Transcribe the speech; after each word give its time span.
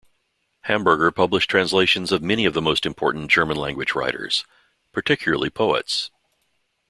Hamburger 0.61 1.11
published 1.11 1.47
translations 1.47 2.11
of 2.11 2.23
many 2.23 2.45
of 2.45 2.55
the 2.55 2.61
most 2.63 2.87
important 2.87 3.29
German-language 3.29 3.93
writers, 3.93 4.43
particularly 4.91 5.51
poets. 5.51 6.09